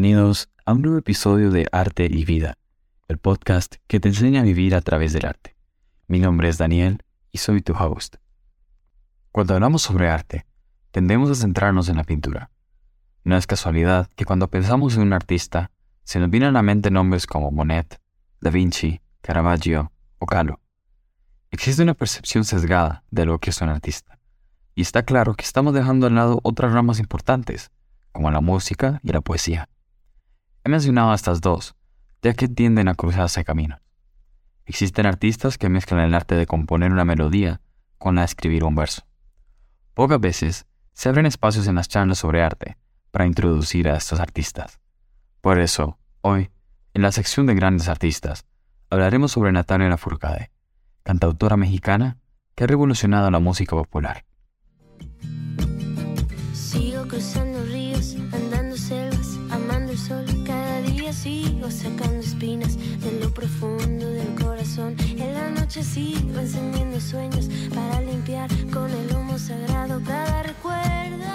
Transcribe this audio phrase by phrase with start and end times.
[0.00, 2.56] Bienvenidos a un nuevo episodio de Arte y Vida,
[3.08, 5.56] el podcast que te enseña a vivir a través del arte.
[6.06, 7.02] Mi nombre es Daniel
[7.32, 8.14] y soy tu host.
[9.32, 10.46] Cuando hablamos sobre arte,
[10.92, 12.52] tendemos a centrarnos en la pintura.
[13.24, 15.72] No es casualidad que cuando pensamos en un artista,
[16.04, 18.00] se nos vienen a la mente nombres como Monet,
[18.40, 19.90] Da Vinci, Caravaggio
[20.20, 20.60] o Kahlo.
[21.50, 24.20] Existe una percepción sesgada de lo que es un artista,
[24.76, 27.72] y está claro que estamos dejando de lado otras ramas importantes,
[28.12, 29.68] como la música y la poesía.
[30.64, 31.74] He mencionado estas dos,
[32.22, 33.80] ya que tienden a cruzarse caminos.
[34.66, 37.60] Existen artistas que mezclan el arte de componer una melodía
[37.96, 39.02] con la de escribir un verso.
[39.94, 42.76] Pocas veces se abren espacios en las charlas sobre arte
[43.10, 44.78] para introducir a estos artistas.
[45.40, 46.50] Por eso, hoy,
[46.94, 48.44] en la sección de grandes artistas,
[48.90, 50.50] hablaremos sobre Natalia Lafourcade,
[51.02, 52.18] cantautora mexicana
[52.54, 54.24] que ha revolucionado la música popular.
[62.38, 64.94] De lo profundo del corazón.
[65.00, 71.26] En la noche sigo encendiendo sueños para limpiar con el humo sagrado cada recuerdo.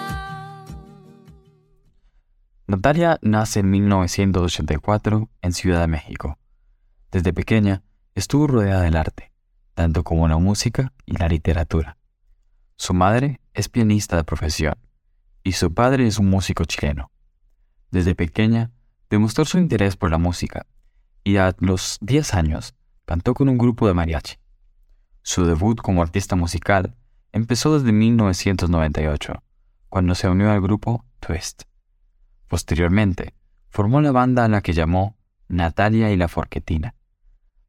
[2.68, 6.38] Natalia nace en 1984 en Ciudad de México.
[7.12, 7.84] Desde pequeña
[8.16, 9.34] estuvo rodeada del arte,
[9.74, 11.98] tanto como la música y la literatura.
[12.78, 14.76] Su madre es pianista de profesión
[15.44, 17.12] y su padre es un músico chileno.
[17.92, 18.72] Desde pequeña
[19.10, 20.66] demostró su interés por la música
[21.24, 24.38] y a los 10 años cantó con un grupo de mariachi.
[25.22, 26.96] Su debut como artista musical
[27.32, 29.44] empezó desde 1998,
[29.90, 31.64] cuando se unió al grupo Twist.
[32.48, 33.34] Posteriormente,
[33.70, 36.96] formó la banda a la que llamó Natalia y la Forquetina.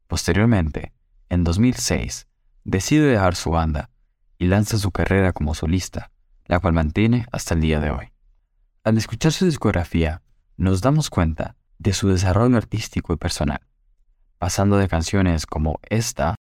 [0.07, 0.93] Posteriormente,
[1.29, 2.27] en 2006,
[2.63, 3.89] decide dejar su banda
[4.37, 6.11] y lanza su carrera como solista,
[6.45, 8.11] la cual mantiene hasta el día de hoy.
[8.83, 10.21] Al escuchar su discografía,
[10.57, 13.61] nos damos cuenta de su desarrollo artístico y personal,
[14.37, 16.35] pasando de canciones como esta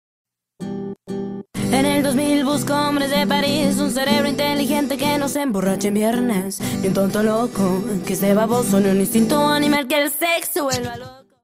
[1.73, 5.95] En el 2000 busco hombres de París, un cerebro inteligente que no se emborrache en
[5.95, 10.65] viernes, ni un tonto loco que esté baboso, ni un instinto animal que el sexo
[10.65, 11.41] vuelva loco.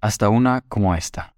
[0.00, 1.34] hasta una como esta.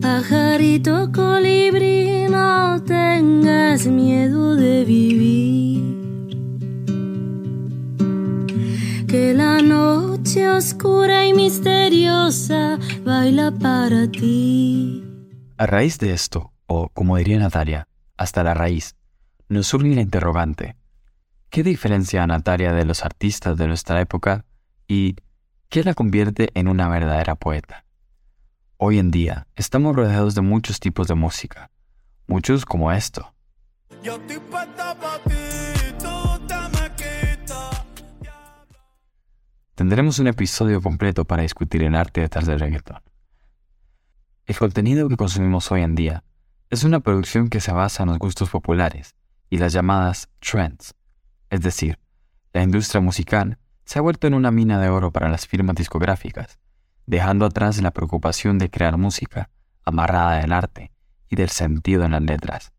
[0.00, 5.93] Pajarito colibrí, no tengas miedo de vivir.
[10.34, 15.04] Noche oscura y misteriosa baila para ti.
[15.58, 17.86] A raíz de esto, o como diría Natalia,
[18.16, 18.96] hasta la raíz,
[19.48, 20.76] nos surge la interrogante.
[21.50, 24.44] ¿Qué diferencia a Natalia de los artistas de nuestra época
[24.88, 25.14] y
[25.68, 27.84] qué la convierte en una verdadera poeta?
[28.76, 31.70] Hoy en día estamos rodeados de muchos tipos de música,
[32.26, 33.32] muchos como esto.
[34.02, 34.40] Yo estoy
[39.74, 43.02] Tendremos un episodio completo para discutir el arte detrás del reggaetón.
[44.46, 46.22] El contenido que consumimos hoy en día
[46.70, 49.16] es una producción que se basa en los gustos populares
[49.50, 50.94] y las llamadas trends.
[51.50, 51.98] Es decir,
[52.52, 56.60] la industria musical se ha vuelto en una mina de oro para las firmas discográficas,
[57.06, 59.50] dejando atrás la preocupación de crear música
[59.84, 60.92] amarrada del arte
[61.28, 62.72] y del sentido en las letras.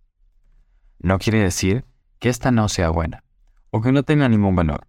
[0.99, 1.83] No quiere decir
[2.19, 3.25] que esta no sea buena
[3.69, 4.87] o que no tenga ningún valor.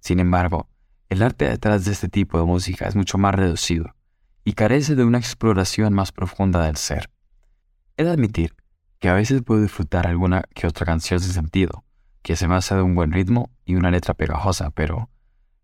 [0.00, 0.68] Sin embargo,
[1.08, 3.94] el arte detrás de este tipo de música es mucho más reducido
[4.44, 7.10] y carece de una exploración más profunda del ser.
[7.96, 8.54] He de admitir
[8.98, 11.84] que a veces puedo disfrutar alguna que otra canción sin sentido,
[12.22, 15.10] que se basa de un buen ritmo y una letra pegajosa, pero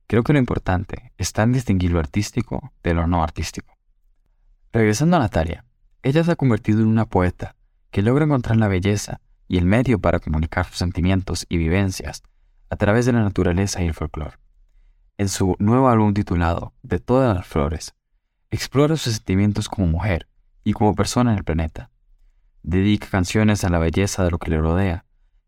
[0.07, 3.77] creo que lo importante está en distinguir lo artístico de lo no artístico.
[4.73, 5.65] Regresando a Natalia,
[6.03, 7.57] ella se ha convertido en una poeta
[7.91, 12.23] que logra encontrar la belleza y el medio para comunicar sus sentimientos y vivencias
[12.71, 14.42] a través de la naturaleza y el folclore.
[15.23, 17.95] En su nuevo álbum titulado De todas las flores,
[18.51, 20.27] explora sus sentimientos como mujer
[20.65, 21.93] y como persona en el planeta.
[22.65, 25.05] Dedica canciones a la belleza de lo que le rodea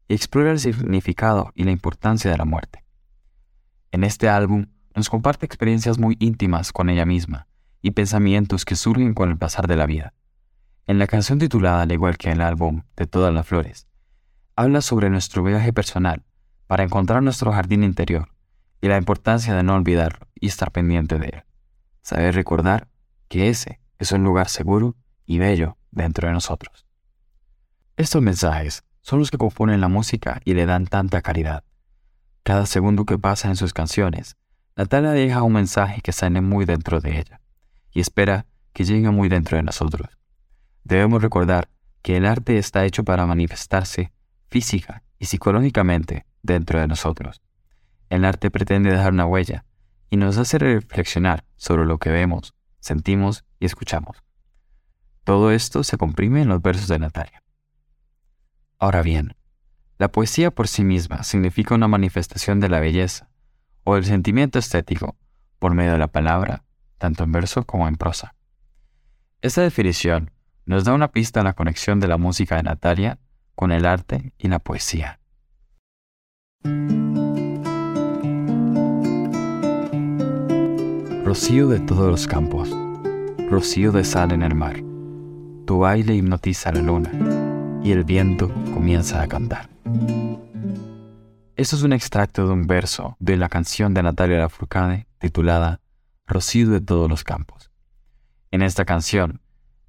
[0.06, 2.84] y explora el significado y la importancia de la muerte.
[3.90, 7.48] En este álbum nos comparte experiencias muy íntimas con ella misma
[7.82, 10.14] y pensamientos que surgen con el pasar de la vida.
[10.86, 13.88] En la canción titulada, al igual que en el álbum De todas las flores,
[14.54, 16.22] habla sobre nuestro viaje personal
[16.68, 18.33] para encontrar nuestro jardín interior
[18.84, 21.44] y la importancia de no olvidarlo y estar pendiente de él.
[22.02, 22.86] Saber recordar
[23.28, 24.94] que ese es un lugar seguro
[25.24, 26.84] y bello dentro de nosotros.
[27.96, 31.64] Estos mensajes son los que componen la música y le dan tanta caridad.
[32.42, 34.36] Cada segundo que pasa en sus canciones,
[34.76, 37.40] Natalia deja un mensaje que sale muy dentro de ella
[37.90, 38.44] y espera
[38.74, 40.10] que llegue muy dentro de nosotros.
[40.82, 41.70] Debemos recordar
[42.02, 44.12] que el arte está hecho para manifestarse
[44.50, 47.40] física y psicológicamente dentro de nosotros.
[48.14, 49.64] El arte pretende dejar una huella
[50.08, 54.22] y nos hace reflexionar sobre lo que vemos, sentimos y escuchamos.
[55.24, 57.42] Todo esto se comprime en los versos de Natalia.
[58.78, 59.34] Ahora bien,
[59.98, 63.30] la poesía por sí misma significa una manifestación de la belleza
[63.82, 65.16] o del sentimiento estético
[65.58, 66.62] por medio de la palabra,
[66.98, 68.36] tanto en verso como en prosa.
[69.42, 70.30] Esta definición
[70.66, 73.18] nos da una pista en la conexión de la música de Natalia
[73.56, 75.18] con el arte y la poesía.
[81.34, 82.70] Rocío de todos los campos,
[83.50, 84.76] rocío de sal en el mar,
[85.66, 87.10] tu baile hipnotiza la luna
[87.82, 89.68] y el viento comienza a cantar.
[91.56, 95.80] Esto es un extracto de un verso de la canción de Natalia Lafourcade titulada
[96.24, 97.72] Rocío de todos los campos.
[98.52, 99.40] En esta canción,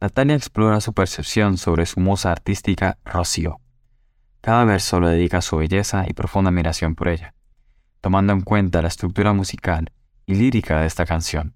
[0.01, 3.59] Natalia explora su percepción sobre su musa artística Rocío.
[4.41, 7.35] Cada verso lo dedica su belleza y profunda admiración por ella.
[8.01, 9.91] Tomando en cuenta la estructura musical
[10.25, 11.53] y lírica de esta canción,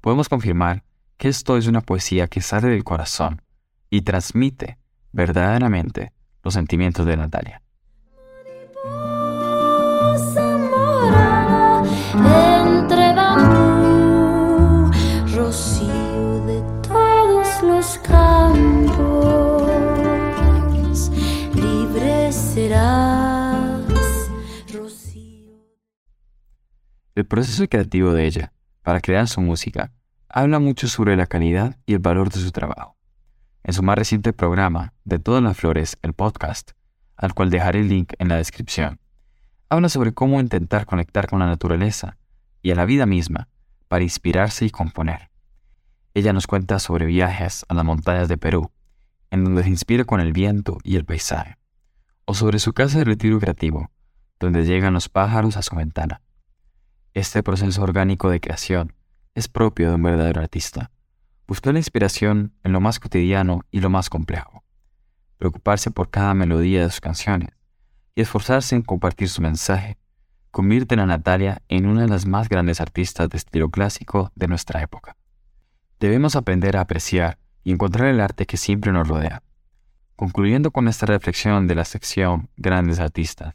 [0.00, 0.84] podemos confirmar
[1.16, 3.42] que esto es una poesía que sale del corazón
[3.90, 4.78] y transmite
[5.12, 7.62] verdaderamente los sentimientos de Natalia.
[27.32, 28.52] Proceso creativo de ella
[28.82, 29.90] para crear su música
[30.28, 32.98] habla mucho sobre la calidad y el valor de su trabajo.
[33.64, 36.72] En su más reciente programa, De todas las flores, el podcast,
[37.16, 39.00] al cual dejaré el link en la descripción,
[39.70, 42.18] habla sobre cómo intentar conectar con la naturaleza
[42.60, 43.48] y a la vida misma
[43.88, 45.30] para inspirarse y componer.
[46.12, 48.70] Ella nos cuenta sobre viajes a las montañas de Perú,
[49.30, 51.56] en donde se inspira con el viento y el paisaje,
[52.26, 53.90] o sobre su casa de retiro creativo,
[54.38, 56.20] donde llegan los pájaros a su ventana.
[57.14, 58.94] Este proceso orgánico de creación
[59.34, 60.90] es propio de un verdadero artista.
[61.46, 64.64] Buscar la inspiración en lo más cotidiano y lo más complejo.
[65.36, 67.50] Preocuparse por cada melodía de sus canciones
[68.14, 69.98] y esforzarse en compartir su mensaje
[70.50, 74.80] convierten a Natalia en una de las más grandes artistas de estilo clásico de nuestra
[74.80, 75.14] época.
[76.00, 79.42] Debemos aprender a apreciar y encontrar el arte que siempre nos rodea.
[80.16, 83.54] Concluyendo con esta reflexión de la sección Grandes Artistas,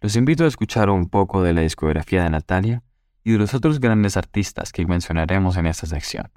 [0.00, 2.84] los invito a escuchar un poco de la discografía de Natalia
[3.24, 6.30] y de los otros grandes artistas que mencionaremos en esta sección.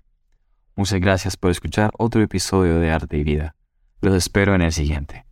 [0.76, 3.56] Muchas gracias por escuchar otro episodio de Arte y Vida.
[4.02, 5.26] Los espero en el siguiente.